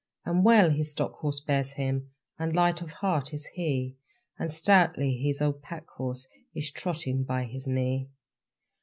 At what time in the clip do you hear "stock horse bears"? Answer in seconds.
0.93-1.73